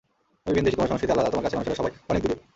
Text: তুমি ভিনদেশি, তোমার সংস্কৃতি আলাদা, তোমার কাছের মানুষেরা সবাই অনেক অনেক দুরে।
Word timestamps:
তুমি 0.43 0.55
ভিনদেশি, 0.57 0.75
তোমার 0.77 0.89
সংস্কৃতি 0.91 1.13
আলাদা, 1.15 1.31
তোমার 1.31 1.43
কাছের 1.45 1.57
মানুষেরা 1.57 1.79
সবাই 1.79 1.91
অনেক 1.93 2.01
অনেক 2.11 2.21
দুরে। 2.23 2.35